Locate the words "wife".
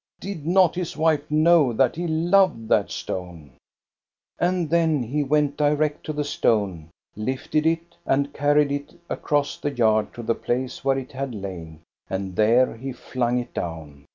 0.97-1.29